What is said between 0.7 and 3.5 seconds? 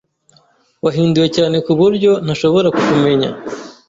Wahinduye cyane kuburyo ntashobora kukumenya.